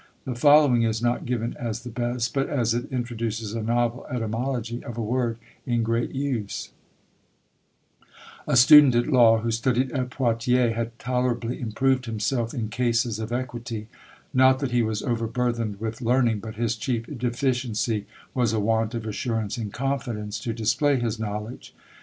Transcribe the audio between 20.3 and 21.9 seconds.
to display his knowledge.